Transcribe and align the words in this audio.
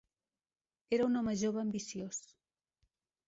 Era 0.97 1.05
un 1.09 1.19
home 1.19 1.35
jove 1.43 1.61
ambiciós. 1.65 2.21